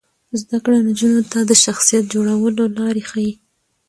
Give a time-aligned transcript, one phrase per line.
[0.41, 3.31] زده کړه نجونو ته د شخصیت جوړولو لارې ښيي.